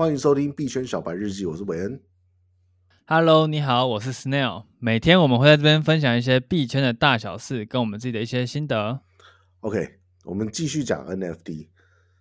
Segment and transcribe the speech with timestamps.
[0.00, 2.00] 欢迎收听币圈小白日记，我是韦恩。
[3.04, 4.64] Hello，你好，我是 Snail。
[4.78, 9.02] 每天我们会在这边分享一些币圈的大小事，跟我们自己的一些心得。
[9.60, 11.68] OK，我们继续讲 NFT。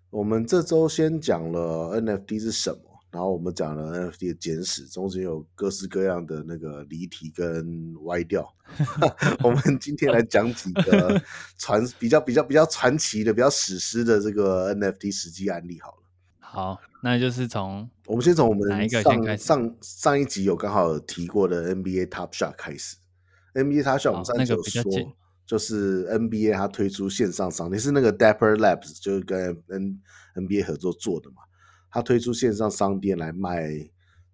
[0.09, 2.79] 我们这周先讲了 NFT 是什么。
[3.11, 8.45] 然后我们讲了 NFT 的简史，中间有各式各样的那个离题跟歪掉。
[9.41, 11.17] 我们今天来讲几个
[11.57, 15.98] 传比较比较比较传奇的、比较史诗的这个 NFT 实际案例好了。
[16.51, 22.97] 好，那就是从我们先从我们哪一个上上上一集有刚好有提过的 NBA Top Shot 开始。
[23.53, 24.83] NBA Top Shot 我们上次有说，
[25.45, 30.01] 就是 NBA 它推出线上商店，是那个 Dapper Labs 就是跟 N
[30.33, 31.43] NBA 合作做的嘛。
[31.91, 33.69] 他推出线上商店来卖，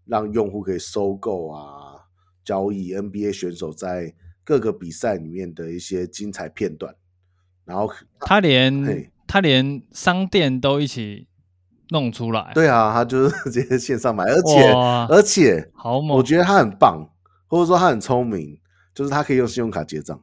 [0.06, 1.96] 让用户可以收购啊、
[2.46, 6.96] 交易 NBA 选手在各个比赛里面的一些精彩片段。
[7.66, 7.92] 然后
[8.22, 11.28] 他连他连商店都一起
[11.90, 12.52] 弄出来。
[12.54, 14.72] 对啊，他就是直接线上买，而且
[15.10, 17.10] 而且好猛，我觉得他很棒，
[17.48, 18.60] 或者说他很聪明，
[18.94, 20.20] 就是他可以用信用卡结账。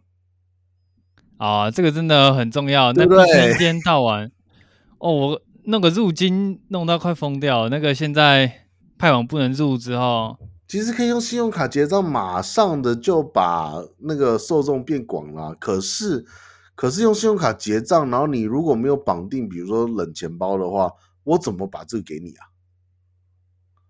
[1.36, 2.92] 啊，这个真的很重要。
[2.92, 4.30] 对对那一天到晚
[4.98, 5.42] 哦，我。
[5.64, 8.66] 那个入金弄到快疯掉，那个现在
[8.98, 15.54] 派网不能入之后，其实可以用信用卡结账，马上的就把那个受众变广了。
[15.60, 16.26] 可是，
[16.74, 20.90] 可是用信用卡结账，然后你如果没有绑定，比如说冷钱包的话，
[21.24, 22.46] 我怎么把这个给你啊？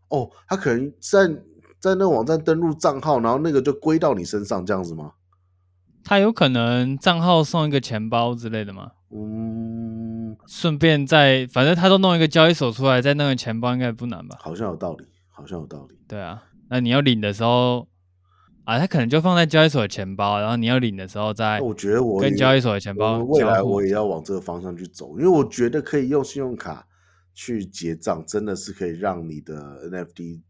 [0.08, 1.26] 哦，他可能在
[1.80, 5.12] 在那个网站登录账号，然后那个就归到你身上，这样子吗？
[6.04, 8.92] 他有可能账号送一个钱包之类的吗？
[9.10, 14.36] 嗯，顺便再，反正他都弄一个交易所出来，在那个钱包应该不难吧？
[14.40, 15.96] 好像有道理，好像有道理。
[16.08, 17.86] 对啊，那你要领的时候
[18.64, 26.86] 啊，他可能就放在交易所的钱包，然后你要领的时候再，我觉得我跟交易所的钱包，未来我也要往这个方向去走，因为我觉得可以用信用卡
[27.34, 30.40] 去结账，真的是可以让你的 NFT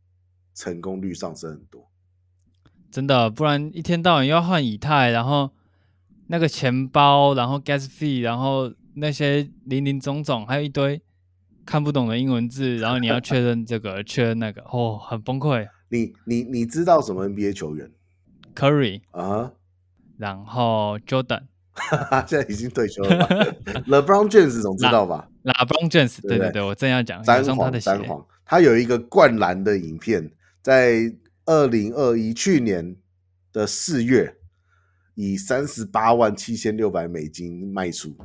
[0.54, 1.90] 成功率上升很多。
[2.90, 5.50] 真的，不然一天到晚要换以太，然后。
[6.28, 11.02] 那个钱包，然后 gas fee，然后那些零零总总，还有一堆
[11.66, 15.68] 看不懂的英文字，然后你要确认这个， 确认那个，哦，很崩溃。
[15.90, 17.90] 你你你知道什么 NBA 球员
[18.54, 19.52] ？Curry 啊、uh-huh，
[20.16, 21.42] 然后 Jordan，
[22.26, 23.26] 现在已经退休了吧。
[23.86, 27.22] LeBron James 总知道吧？LeBron James，对对对，我正要讲。
[27.22, 30.30] 单黄单黄，他有一个灌篮的影片，
[30.62, 31.14] 在
[31.46, 32.96] 二零二一去年
[33.52, 34.36] 的四月。
[35.14, 38.16] 以三十八万七千六百美金卖出，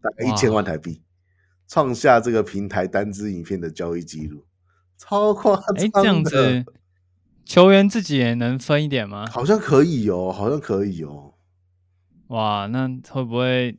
[0.00, 1.02] 大概一千万台币，
[1.68, 4.42] 创下这个平台单支影片的交易记录，
[4.96, 5.64] 超夸张！
[5.76, 6.64] 哎，这样子，
[7.44, 9.26] 球员自己也能分一点吗？
[9.30, 11.34] 好像可以哦，好像可以哦。
[12.28, 13.78] 哇，那会不会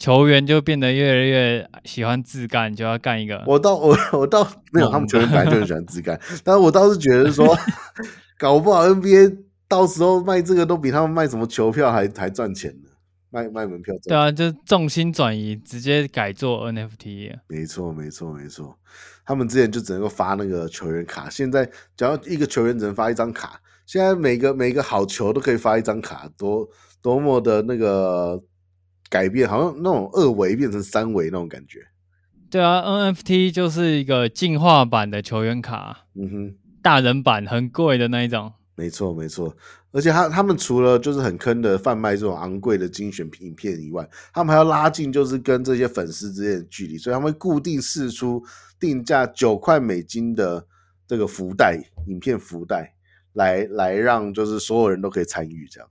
[0.00, 3.44] 球员就变得越来越喜欢自干，就要干一个？
[3.46, 7.56] 我倒我我倒没有，他们球员本来就很喜欢自干，但是我倒是觉得说，
[8.36, 9.44] 搞不好 NBA。
[9.68, 12.90] 到时候卖这个都比他们卖什么球票还还赚钱呢，
[13.30, 14.08] 卖卖门票赚。
[14.08, 17.32] 对啊，就重心转移，直接改做 NFT。
[17.46, 18.76] 没错，没错，没错。
[19.24, 21.64] 他们之前就只能够发那个球员卡，现在
[21.96, 23.60] 只要一个球员只能发一张卡。
[23.86, 26.68] 现在每个每个好球都可以发一张卡，多
[27.00, 28.42] 多么的那个
[29.10, 31.86] 改变，好像那种二维变成三维那种感觉。
[32.48, 36.06] 对啊，NFT 就是一个进化版的球员卡。
[36.14, 38.52] 嗯哼，大人版很贵的那一种。
[38.76, 39.54] 没错，没错，
[39.92, 48.42] 而且他他们除了就是很坑的贩卖这种昂贵的精选影片以外，他们还要拉近就是跟这些粉丝之间的距离，所以他们会固定试出
[48.78, 50.66] 定价九块美金的
[51.06, 52.94] 这个福袋影片福袋，
[53.34, 55.88] 来来让就是所有人都可以参与这样。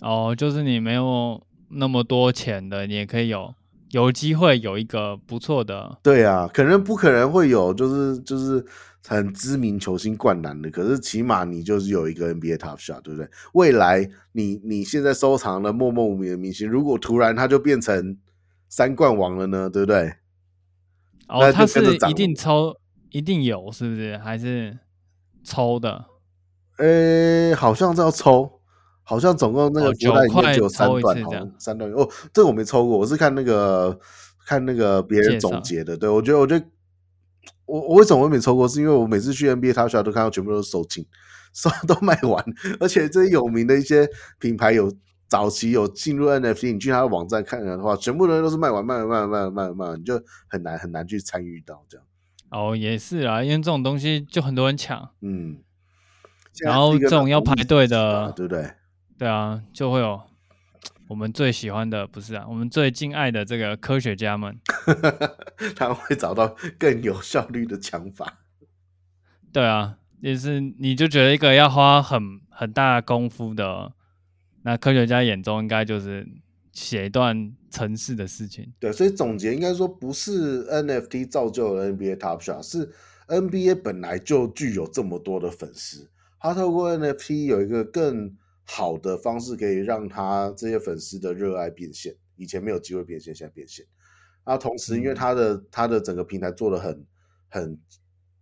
[0.00, 3.54] 哦，就是你没有那么多钱的，你也可以有
[3.90, 5.98] 有机会有一个不错的。
[6.02, 8.64] 对啊，可能不可能会有，就是就是。
[9.06, 13.28] 很知名球星灌篮的，可是起码你就是有一个 NBA Top Shot，对不对？
[13.52, 18.16] 未来你你现在收藏了默默无名的明星，如果突然他就变成
[18.70, 20.14] 三冠王了呢，对不对？
[21.28, 22.74] 哦，他是一定抽，
[23.10, 24.16] 一定有，是不是？
[24.16, 24.78] 还是
[25.42, 26.06] 抽的？
[26.78, 28.53] 诶、欸，好像是要抽，
[29.04, 32.08] 好像总共那个福袋里面只有三段，哦、三段哦。
[32.32, 33.96] 这个我没抽过，我是看那个
[34.44, 35.96] 看那个别人总结的。
[35.96, 36.66] 对，我觉得，我觉得。
[37.66, 38.68] 我我为什么会没抽过？
[38.68, 41.06] 是因为我每次去 NBA Top Shot 都看到全部都是售罄，
[41.54, 42.44] 什么都卖完，
[42.78, 44.06] 而且这些有名的一些
[44.38, 44.92] 品牌有
[45.28, 52.06] 早期有进入 NFT，你去他的网站看的话，全部人都是卖完卖完卖完卖完卖完卖完，你就很难很难去参与到这样。
[52.50, 55.56] 哦，也是啊，因为这种东西就很多人抢，嗯，
[56.60, 58.70] 然后这种要排队的，对不对？
[59.16, 60.20] 对啊，就会有
[61.08, 64.58] 我们最喜欢的不是啊，我们最敬爱的这个科学家们，
[65.76, 68.40] 他们会找到更有效率的枪法。
[69.52, 73.92] 对啊，也是，你就觉得一个要花很很大功夫的，
[74.62, 76.26] 那科学家眼中应该就是
[76.72, 78.72] 写一段程式的事情。
[78.80, 82.90] 对，所以总结应该说，不是 NFT 造就了 NBA Top Shot，是
[83.28, 88.34] NBA 本来就具有这么多的粉丝，他透过 NFT 有一个更
[88.66, 93.84] 好的方式可以让他这些粉丝的热爱变现，以前没有机会变现，现在变现。
[94.46, 97.06] 那，同时因为他的、嗯、他的整个平台做的很
[97.50, 97.78] 很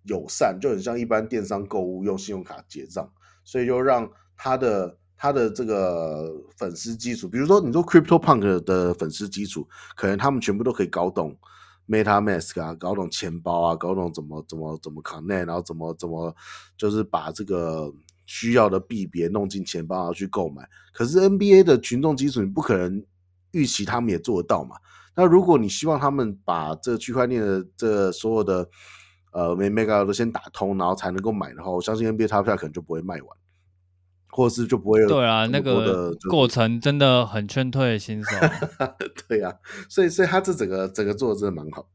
[0.04, 3.12] 友善，就很像一般电商购物用信用卡结账，
[3.44, 11.36] 所以就让他的他的这个粉丝基础，比如说你说 CryptoPunk 的粉丝基础，可能他们全部都可以搞懂
[11.88, 16.32] MetaMask 啊，搞懂钱包啊，搞懂怎么怎么怎么 Connect，然后怎么怎么
[16.76, 17.92] 就是把这个。
[18.34, 23.04] 需要的币别弄进钱包然后去购买，可是 NBA 的群众基础你不可能
[23.50, 24.74] 预期他们也做得到嘛？
[25.14, 28.66] 那如果你希望他们把这区块链的这所有的
[29.32, 33.36] 呃每每个都先打通，然后才能够买的话，我相信 NBA 它票可能就不会卖完，
[34.30, 38.30] 或者是就不会有对啊，那个过程真的很劝退新手。
[39.28, 39.54] 对啊，
[39.90, 41.86] 所以所以他这整个整个做的真的蛮好。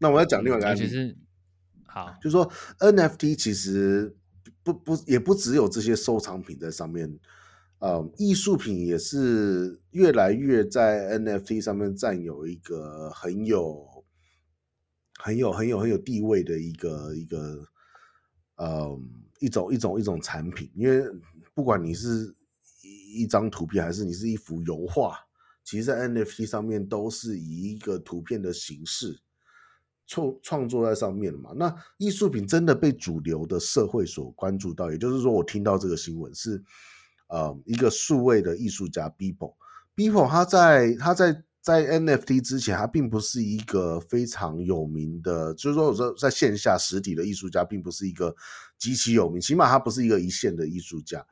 [0.00, 1.16] 那我要讲另外一个案例，其实
[1.86, 4.18] 好，就是说 NFT 其实。
[4.62, 7.18] 不不，也不只有这些收藏品在上面，
[7.78, 14.04] 呃，艺术品也是越来越在 NFT 上面占有一个很有、
[15.18, 17.66] 很有、很有、很有地位的一个一个，
[18.56, 19.00] 呃，
[19.40, 20.70] 一种一种一种产品。
[20.74, 21.04] 因为
[21.54, 22.34] 不管你是
[22.82, 25.18] 一一张图片，还是你是一幅油画，
[25.64, 29.20] 其实，在 NFT 上面都是以一个图片的形式。
[30.06, 31.52] 创创作在上面了嘛？
[31.56, 36.62] 那艺术品真的被主流的社会所关注到，也就是说，我听到这个新闻是，
[37.28, 48.34] 呃，一个数位的艺术家 Beeple，Beeple 他在他在在 NFT 之前，他并不是一个非常有名的，就是说，我说在线下实体的艺术家，并不是一个
[48.76, 51.24] 极其有名，起码他不是一个一线的艺术家。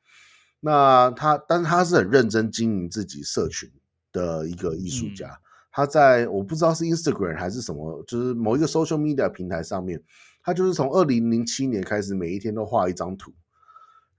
[0.60, 3.70] 那他，但是他是很认真经营自己社群
[4.12, 5.28] 的一个艺术家。
[5.28, 10.02] 嗯他在我不知道是 Instagram 还是什么，就是某一个 social media 平台上面，
[10.42, 13.32] 他就是从二零零七年开始，每一天都画一张图，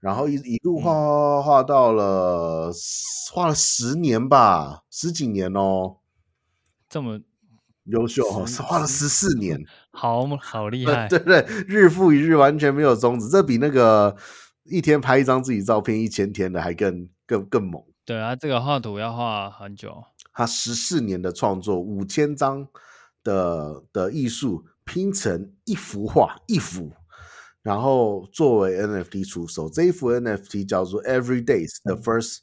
[0.00, 2.72] 然后一一路画画画到了
[3.32, 5.96] 画了十年吧，十几年哦，
[6.88, 7.20] 这么
[7.84, 9.60] 优秀哦，画了十四年，
[9.90, 14.16] 好好厉 害，对对，日复一日，完全没有终止，这比那个
[14.64, 17.82] 一天拍一张自己照片一千天的还更更更猛。
[18.04, 20.02] 对啊，这个画图要画很久。
[20.34, 22.66] 他十四年的创作，五千张
[23.22, 26.90] 的的艺术拼成一幅画，一幅，
[27.60, 29.68] 然后作为 NFT 出售。
[29.68, 32.38] 这一幅 NFT 叫做 Every Days the First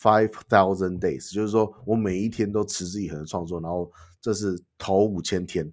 [0.00, 3.92] Five Thousand Days，就是说我每一天都持之以恒的创作，然后
[4.22, 5.70] 这是头五千天。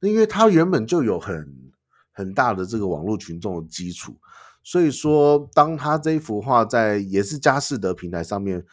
[0.00, 1.70] 因为他原本就有很
[2.12, 4.16] 很大的这个网络群众的基础，
[4.62, 8.64] 所以说当他这一幅画在也是佳士得平台上面。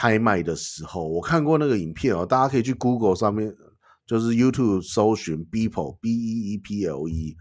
[0.00, 3.54] 拍卖的时候，我看过那个影片哦，大家可以去 Google 上面，
[4.06, 7.36] 就是 YouTube 搜寻 Beeple B E E P L E，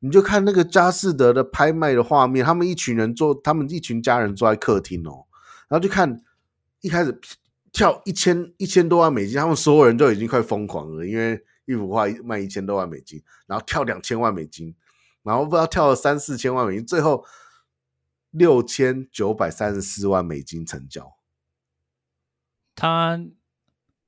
[0.00, 5.24] 你就看那个佳士得的拍卖的画面，他们一群人坐，他们一群家人坐在客厅哦，
[5.70, 6.22] 然后就看
[6.82, 7.18] 一开始
[7.72, 14.74] 跳一千一千多万美金，他们所有人都已经快疯狂了，因为一幅画卖一千多万美金，然后跳两千万美金，
[15.22, 17.24] 然后不知道跳了三四千万美金，最后
[18.32, 21.10] 六千九百三十四万美金成交。
[22.74, 23.20] 他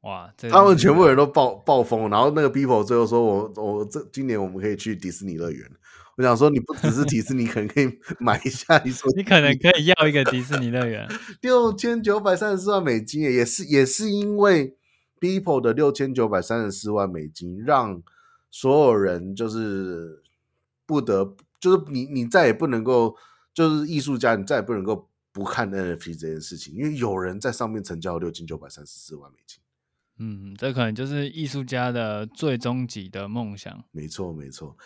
[0.02, 5.71] 哇，他们全部人都爆爆疯，然后那个 people 最后说我：“我我这今年我们可以去迪士尼乐园。”
[6.16, 7.90] 我想说，你不只是迪士尼，可能可以
[8.21, 8.78] 买一下。
[8.85, 11.09] 你说你可能可以要一个迪士尼乐园，
[11.40, 14.76] 六千九百三十四万美金，也是也是因为
[15.18, 18.02] People 的六千九百三十四万美金，让
[18.50, 20.23] 所有人就是
[20.87, 23.16] 不得，就是你你再也不能够，
[23.52, 25.09] 就是艺术家，你再也不能够。
[25.35, 29.61] 不看 NFT 这件事情，因为有人在上面成交六千九百三十四万美金。
[30.19, 33.85] 嗯，这可能就是艺术家的最终极的梦想。
[33.91, 34.79] 没错，没错，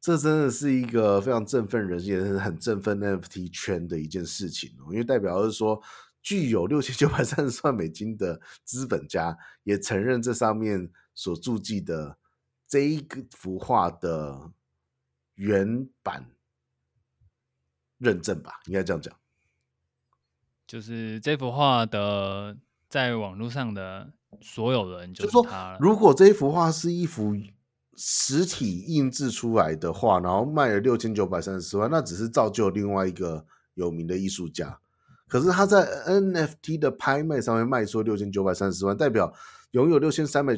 [0.00, 4.88] 这真的是一个非常振奋人心，也是很振奋 NFT 圈的一件事情哦。
[4.90, 5.82] 因为代表是说，
[6.22, 12.16] 具有六千九百三十万美金的资本家也承认这上面所注记的
[12.66, 14.50] 这一个幅画的
[15.34, 16.24] 原版
[17.98, 19.19] 认证吧，应该这样讲。
[20.70, 22.56] 就是这幅画的
[22.88, 24.08] 在网络上的
[24.40, 25.76] 所有人，就是他。
[25.80, 27.34] 如果这幅画是一幅
[27.96, 34.78] 实体印制出来的画，然后卖了六千九百三十四万，那只是造就另外一个有名的艺术家。
[35.26, 39.34] 可是他在 NFT 的拍卖上面卖出六千九百三十万，代表
[39.72, 40.54] 拥有六千三百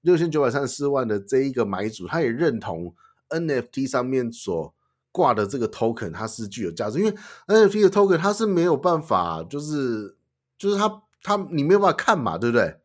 [0.00, 2.94] 六千九百三十四万的这一个买主，他也认同
[3.28, 4.74] NFT 上面所
[5.12, 7.14] 挂的这个 token 它是具有价值，因为
[7.46, 10.16] NFT 的 token 它是没有办法，就是
[10.58, 12.76] 就是它它你没有办法看嘛，对不对？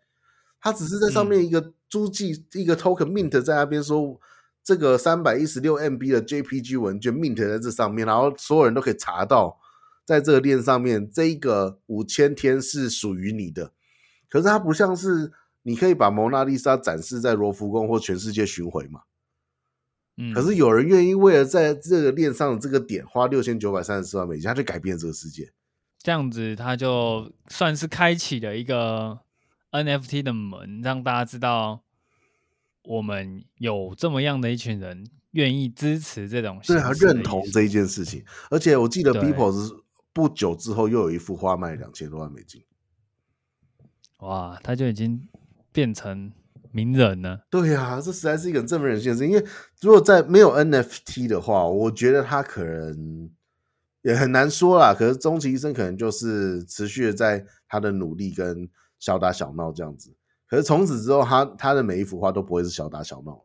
[0.59, 4.19] 它只是在上面一个租记、嗯、一个 token mint 在那边说
[4.63, 9.59] 这个三百一十六 MB 的 JPG 文件 mint 在这上面，然后所有人都可以查到。
[10.03, 13.71] 在这个链上面，这一个五千天是属于你的，
[14.29, 15.31] 可是它不像是
[15.63, 19.01] 你可以把蒙娜丽莎展示在罗浮宫或全世界巡回嘛。
[20.17, 25.51] 嗯，可是有人愿意为了在这个链上的这个点花六千九百三十四万美金，他就改变这个世界。
[25.99, 29.19] 这样子，他就算是开启了一个
[29.71, 31.81] NFT 的门，让大家知道
[32.83, 38.23] 我们有这么样的一群人愿意支持这种，对，他认同这一件事情。
[38.49, 39.85] 而且我记得 People 是。
[40.15, 42.63] 不久之后，又有一幅画卖两千多万美金，
[44.19, 44.57] 哇！
[44.63, 45.27] 他就已经
[45.73, 46.31] 变成
[46.75, 47.37] 名人呢。
[47.49, 49.25] 对呀、啊，这实在是一个振奋人心的事。
[49.25, 49.45] 因为
[49.81, 53.31] 如果在没有 NFT 的话，我觉得他可能
[54.01, 54.93] 也很难说啦。
[54.93, 60.13] 可是终其一生，可能就是持续的在他的努力跟小打小闹这样子。
[60.49, 63.41] 可是从此之后，他他的每一幅画都不会是小打小闹。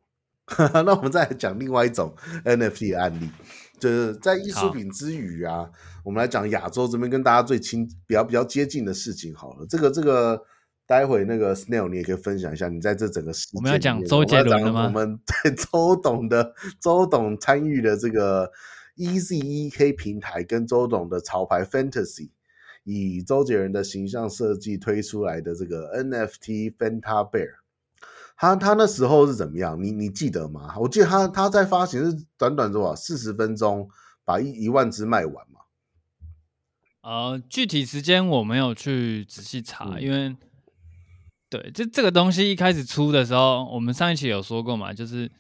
[0.84, 2.12] 那我们再来讲另外一种
[2.44, 3.30] NFT 的案例。
[3.78, 5.70] 就是在艺术品之余啊，
[6.04, 9.66] 我们来讲亚洲这边跟大家最亲、比较比较接近的事情好了。
[9.70, 10.42] 这个这个，
[10.90, 14.86] 待会那个 Snail 你也可以分享一下，你在这整个事件，我们要讲周杰伦的吗？
[14.86, 18.50] 我们在周董的周董参与的这个
[18.96, 22.30] EZEK 平台跟周董的潮牌 Fantasy，
[22.82, 27.50] 以周杰伦的形象设计推出来的这个 NFT Fanta Bear。
[28.36, 29.80] 他他那时候是怎么样？
[29.80, 30.74] 你你记得吗？
[30.80, 33.88] 我记得他他在发行是短短多少四十分钟
[34.24, 35.60] 把一一万只卖完嘛？
[37.02, 40.34] 呃，具体时间我没有去仔细查，嗯、因为
[41.50, 45.30] 对，这这个东西一开始出的时候，我们上一期有说过嘛，就是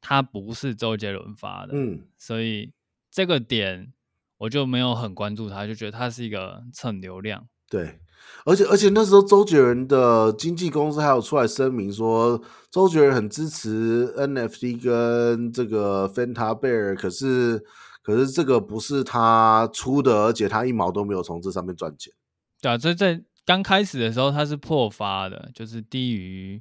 [0.00, 2.72] 它不是周杰伦发的，嗯，所以
[3.10, 3.92] 这个点
[4.38, 7.98] 我就没有很关注他，就觉得他是一个蹭流量，对。
[8.44, 17.62] 而且而且那时候周杰伦的经纪公司还有出来声明说，周杰伦很支持 NFT 跟这个 Fanta Bear，可是
[18.02, 22.12] 可是这个不是他出的，而且他一毛都没有从这上面赚钱。
[22.60, 26.60] 对啊，这在刚开始的时候它是破发的，就是低于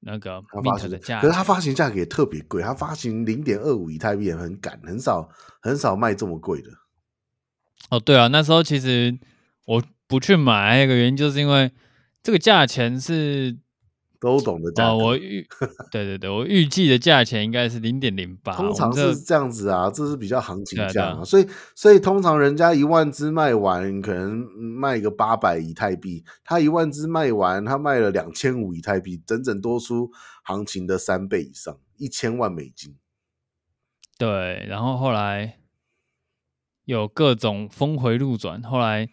[0.00, 5.30] 那个 mint 的价，可是它发行价格也特别贵，它发行零点二五以太币也很赶，很少
[5.60, 6.70] 很少卖这么贵的。
[7.90, 9.16] 哦，对啊，那时候其实
[9.66, 9.82] 我。
[10.08, 11.72] 不去买，一个原因就是因为
[12.22, 13.58] 这个价钱是
[14.20, 14.94] 都懂的价啊。
[14.94, 15.46] 我预
[15.90, 21.24] 对对对，我预计的价钱应该是零点零八，通常是这样子啊，这是比较行情价嘛。
[21.24, 30.10] 所以所以通常人家一万只卖完，可能卖个八百以太币，他一万只卖完，他卖了两千五以太币，整整多出
[30.44, 32.96] 行情的三倍以上，一千万美金。
[34.18, 35.58] 对，然后后来
[36.84, 39.08] 有各种峰回路转，后来。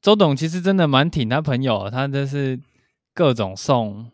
[0.00, 2.60] 周董其实真的蛮挺他朋友，他真是
[3.12, 4.12] 各种送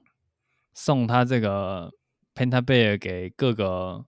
[0.74, 1.92] 送他这个
[2.34, 4.04] Penta Bear 给各个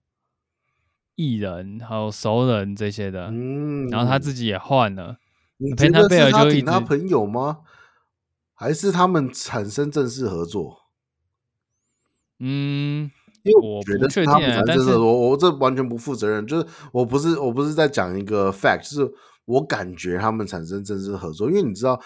[1.15, 5.17] 艺人还有熟人这些的，嗯，然后他自己也换了。
[5.77, 7.61] Penta Bear 就挺他朋友吗？
[8.53, 10.77] 还是他们产生正式合作？
[12.39, 13.09] 嗯，
[13.43, 19.13] 因为我觉得他们产生是我我这完全不负责任，就是我不是我不是在讲一个 fact，就是。
[19.47, 21.97] 我感觉他们产生正式合作，因为你知道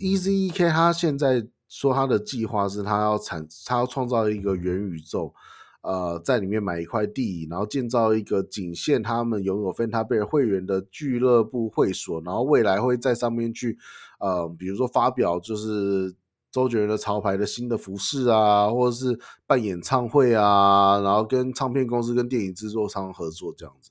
[0.00, 1.46] ，EZEK 他现在
[1.78, 5.34] 说他的计划是他要产，他要创造一个元宇宙，
[5.82, 13.76] 呃，在里面买一块地，然后建造一个仅限他们拥有 FANTABER 会员的俱乐部会所，然后未来会在上面去，
[14.18, 16.14] 呃，比如说发表就是
[16.50, 23.90] 周杰伦的潮牌的新的服饰啊，或者是办演唱会啊，然后跟唱片公司跟电影制作商合作这样子。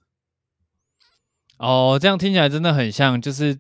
[1.60, 3.60] 哦，这样听起来真的很像，就是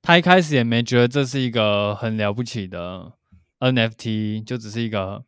[0.00, 3.14] 他一开始也没觉得这是一个很了不起的
[3.60, 5.24] NFT，就只是一个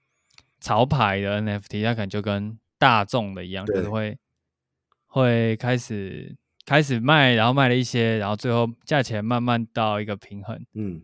[0.61, 4.19] 潮牌的 NFT，它可能就跟大众的一样，就是会
[5.07, 10.65] 会开始开始卖，然后卖了一些，然后最后价钱慢慢到一个平衡。
[10.75, 11.03] 嗯，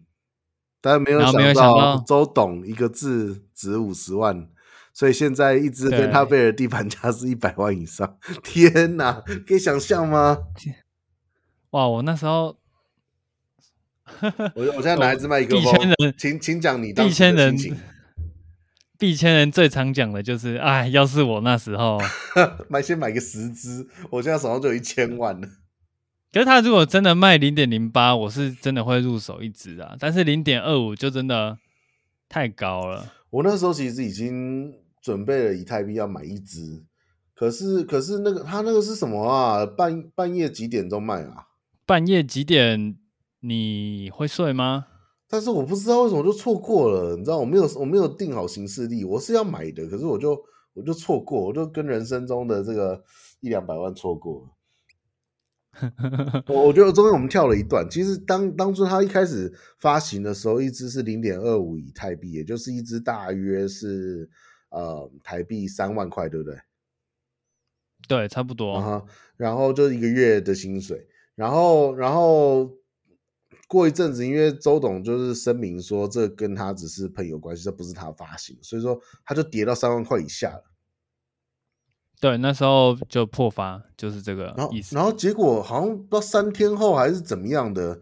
[0.81, 4.49] 但没有想到周董一个字值五十万，
[4.93, 10.39] 所以现在一只跟他贝尔地板价是一百万以上， 天哪，可以想象吗？
[11.71, 11.89] 哇！
[11.89, 12.59] 我那时候，
[14.55, 17.77] 我我现在拿一支麦克风，币圈人，请请讲你当时的心情。
[18.99, 22.01] 币圈人最常讲的就是，哎，要是我那时候
[22.71, 25.49] 买先买个十支，我现在手上就有一千万了。
[26.33, 29.97] 可是他如果真的卖零点零八，我是真的会入手一支啊。
[29.99, 31.59] 但是零点二五就真的
[32.29, 33.13] 太高了。
[33.31, 36.85] 我那时候其实已经准备了以太币要买一支，
[37.35, 39.67] 可是可是那个他那个是什么啊？
[39.67, 41.49] 半半夜几点钟卖啊？
[41.85, 42.95] 半夜几点
[43.45, 44.87] 你会睡吗？
[45.29, 50.41] 但是我不知道为什么就错过了，你知道我没有我没有定好行事历，我是要买的，可是我就
[50.75, 53.03] 我就错过，我就跟人生中的这个
[53.41, 54.49] 一两百万错过了。
[56.49, 64.29] 我我觉得中间我们跳了一段，其实当当初他一开始发行的时候，一只是零点二五以太币，也就是一只大约是
[64.69, 66.59] 呃台币三万块，对不对？
[68.07, 68.79] 对，差不多。
[68.79, 69.05] Uh-huh,
[69.37, 72.71] 然后就一个月的薪水，然后然后
[73.73, 80.65] 过一阵子，因为周董就是声明说，这跟他只是朋友关系，这不是他发行，所以说他就跌到三万块以下了。
[82.21, 84.95] 对，那时候就破发，就是这个意思。
[84.95, 87.99] 然后，然后结果好像不知道三天后还是怎么样的，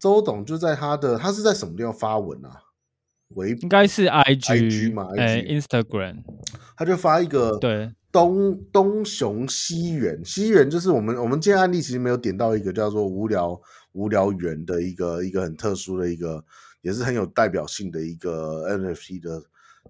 [0.00, 2.50] 周董就在他的他是在什么地方发文啊？
[3.28, 6.24] 为应该是 IG, IG 嘛，哎，Instagram，
[6.76, 13.60] 他就发一个对东东雄西元，西元就是我们我们今天案例其实没有点到一个叫做无聊
[13.94, 16.44] 无聊猿的一个一个很特殊的一个，
[16.82, 19.42] 也是很有代表性的一个 NFT 的。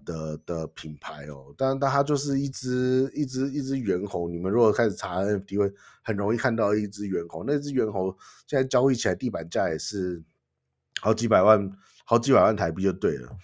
[0.03, 4.27] 的的品牌哦，但但它就是一只一只一只猿猴。
[4.29, 5.71] 你们如果开始查 NFT，会
[6.03, 7.45] 很容易看到一只猿猴。
[7.45, 10.21] 那只猿猴现在交易起来地板价也是
[10.99, 11.71] 好几百万，
[12.03, 13.37] 好几百万台币就对了。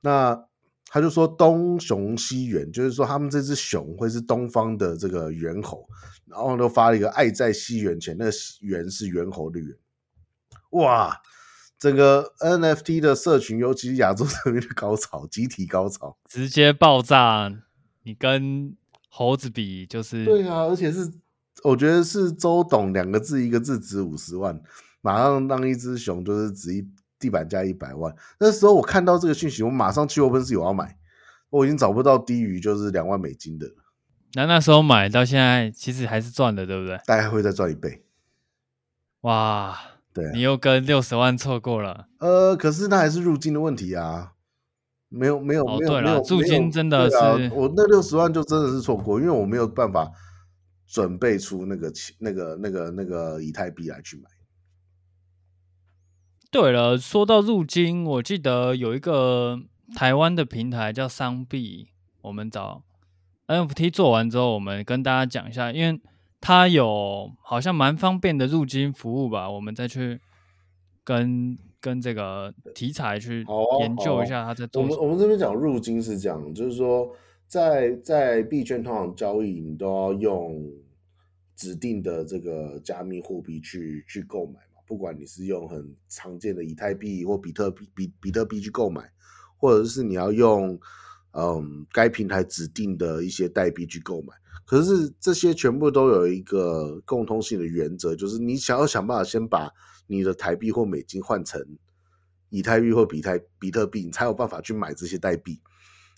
[0.00, 0.40] 那
[0.86, 5.84] 他就说东雄西猿，就是说他们这只熊会是东方的这个猿猴，
[6.26, 9.76] 然后都发了一个爱在西元前，那个猿是猿猴的猿。
[10.70, 11.20] 哇！
[11.78, 17.52] 整个 NFT 的社群，尤其是亚洲这边的高潮，集体高潮，直接爆炸。
[18.02, 18.76] 你跟
[19.08, 21.08] 猴子比，就是对啊，而且是
[21.62, 24.60] 我觉得是周董两个字，一个字值五十万，
[25.02, 26.84] 马上让一只熊就是值一
[27.16, 28.12] 地板价一百万。
[28.40, 30.98] 那时候我看到这个讯息，我马上去 OpenSea 我要买，
[31.50, 33.74] 我已经找不到低于就是两万美金的了。
[34.32, 36.98] 那那时候买到现在，其实还是赚的，对不对？
[37.06, 38.02] 大概会再赚一倍。
[39.20, 39.78] 哇！
[40.32, 42.06] 你又跟六十万错过了。
[42.18, 44.32] 呃，可是那还是入金的问题啊，
[45.08, 50.10] 没有没有、哦、没有没有入金真的是、啊、我那六十万就真的是错过，因为我没有办法
[50.86, 54.24] 准备出那个钱那个那个那个以太币来去买。
[56.50, 59.60] 对了，说到入金，我记得有一个
[59.94, 61.88] 台湾的平台叫商币，
[62.22, 62.82] 我们找
[63.46, 66.00] NFT 做完之后，我们跟大家讲一下，因为。
[66.40, 70.20] 它有好像蛮方便的入金服务吧，我们再去
[71.04, 73.44] 跟跟这个题材去
[73.80, 74.94] 研究一下它在做什么。
[74.96, 77.12] 我们我们这边讲入金是这样，就是说
[77.46, 80.70] 在在币圈通常交易，你都要用
[81.56, 89.02] 指定的这个加密货币去去购买嘛，不管你是用很常见的以太币或比特币比比特币去购买，
[89.56, 90.78] 或者是你要用
[91.32, 94.34] 嗯该平台指定的一些代币去购买。
[94.68, 99.72] 可是这些全部都有一个共通性的原则，就是你想要想办法先把
[100.06, 101.78] 你的台币或美金换成
[102.50, 105.58] 以太币或比特比特币，你才有办法去买这些代币。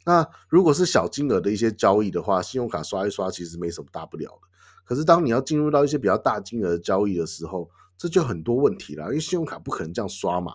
[0.05, 4.49] 那如果是小金额的一些交易的话，信用卡刷一刷其实没什么大不了的。
[4.85, 10.55] 可是当你要进入到一些比较大金额的交易的时候，这就很多问题了，因为信用卡不可能这样刷嘛，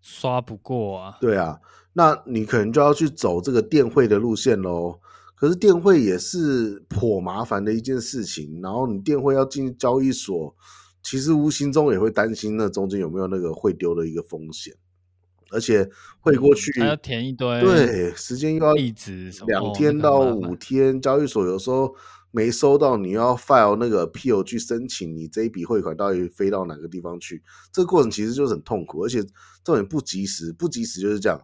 [0.00, 1.18] 刷不过啊。
[1.20, 1.60] 对啊，
[1.92, 4.98] 那你可能就要去走这个电汇的路线喽。
[5.40, 10.54] 可是电汇也是颇麻烦的一件事情，然后你电汇要进交易所，
[11.02, 14.74] 其实无形中也会担心那中间有没有那个汇丢的一个风险，
[15.50, 15.88] 而且
[16.20, 21.96] 汇过去还要填一堆，对，时间又要一直两天到五天，交易所有时候
[22.30, 29.24] 没收到，你要 file 那个 appeal 去申请你这一笔汇款到底飞到哪个地方去，这个过程其实就是很痛苦，而且
[29.64, 31.40] 重点不及时，不及时就是这样，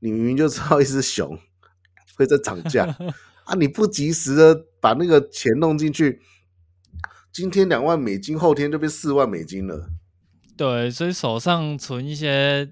[0.00, 1.38] 你明明就知道一只熊
[2.14, 2.94] 会在涨价。
[3.48, 3.54] 啊！
[3.54, 6.20] 你不及时的把那个钱弄进去，
[7.32, 9.88] 今天两万美金，后天就变四万美金了。
[10.54, 12.70] 对，所以手上存一些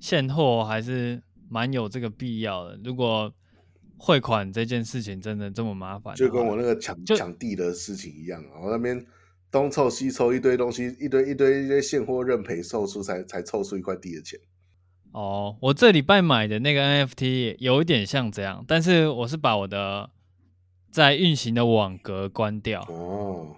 [0.00, 2.80] 现货还是蛮有这个必要的。
[2.82, 3.32] 如果
[3.98, 9.06] 汇款这件事情真的这么麻烦，就跟我那个抢抢地的事情一样，我那边
[9.48, 14.40] 东凑西凑一堆东西，一堆一堆一堆现货认赔凑出才才凑出一块地的钱。
[15.12, 20.10] 哦，我这礼拜买的那个 NFT 有一点像这样，但是我是把我的
[20.90, 22.82] 在运行的网格关掉。
[22.88, 23.56] 哦，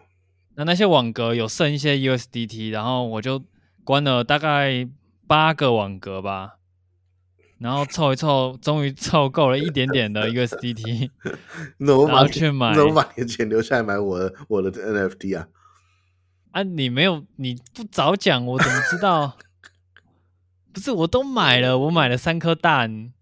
[0.54, 3.44] 那那些网格有剩一些 USDT，然后我就
[3.84, 4.88] 关了大概
[5.26, 6.56] 八个网格吧，
[7.58, 11.10] 然后凑一凑，终于凑够了一点点的 USDT，
[11.78, 15.48] 然后去买，那我把你的钱留下来买我的我的 NFT 啊？
[16.52, 19.36] 啊，你没有，你不早讲，我怎么知道？
[20.72, 23.12] 不是，我都买了，我买了三颗蛋。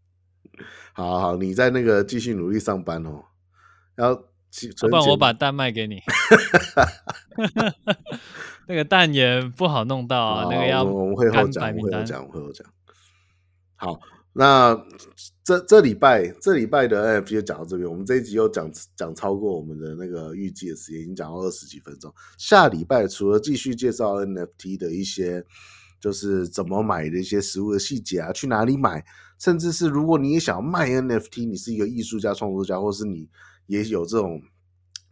[0.93, 3.25] 好好，你在那个继续努力上班哦。
[3.97, 6.01] 要不然我把蛋卖给你。
[8.67, 12.67] 那个蛋也不好弄到啊，那个要我们会后讲，会后讲，会后讲。
[13.77, 13.99] 好，
[14.33, 14.79] 那
[15.43, 22.13] 这这礼拜这礼拜的 NFT 就讲到这边，我们这一集又讲讲超过我们的那个预计的时间，已经讲到二十几分钟。
[22.39, 25.45] 下礼拜除了继续介绍 NFT 的一些。
[26.01, 29.05] 就是怎么买的一些实物的细节啊，去哪里买，
[29.39, 33.29] 甚至是如果你也想要卖 NFT，你是一个艺术家、创作家，或是你
[33.67, 34.43] 也有这种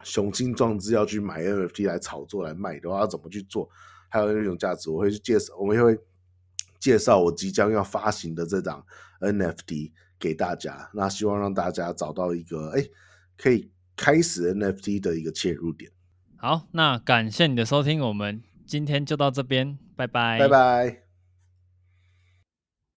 [0.03, 3.69] 雄心壮志要去买 NFT 来炒作来卖的话，要怎么去做？
[4.09, 5.95] 还有那种价值，我会去介绍，我们会
[6.79, 8.83] 介绍我即将要发行的这档
[9.19, 10.89] NFT 给大家。
[10.95, 12.83] 那希望让大家找到一个哎，
[13.37, 15.91] 可以开始 NFT 的一个切入点。
[16.37, 18.41] 好，那感谢你的收听，我们。
[18.65, 21.08] 今天就到这边，拜拜，拜拜。